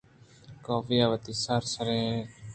[0.65, 2.29] کافءَ وتی سر سُرینت